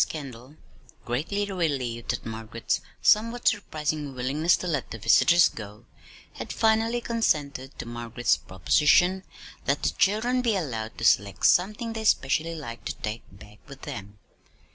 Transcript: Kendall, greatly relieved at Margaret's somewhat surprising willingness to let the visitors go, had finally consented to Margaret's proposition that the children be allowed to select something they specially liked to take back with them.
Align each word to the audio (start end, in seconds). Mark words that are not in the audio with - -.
Kendall, 0.09 0.55
greatly 1.05 1.45
relieved 1.45 2.11
at 2.11 2.25
Margaret's 2.25 2.81
somewhat 3.03 3.47
surprising 3.47 4.15
willingness 4.15 4.57
to 4.57 4.65
let 4.67 4.89
the 4.89 4.97
visitors 4.97 5.47
go, 5.47 5.85
had 6.33 6.51
finally 6.51 7.01
consented 7.01 7.77
to 7.77 7.85
Margaret's 7.85 8.35
proposition 8.35 9.21
that 9.65 9.83
the 9.83 9.89
children 9.91 10.41
be 10.41 10.55
allowed 10.55 10.97
to 10.97 11.03
select 11.03 11.45
something 11.45 11.93
they 11.93 12.05
specially 12.05 12.55
liked 12.55 12.87
to 12.87 12.95
take 12.95 13.21
back 13.31 13.59
with 13.67 13.83
them. 13.83 14.17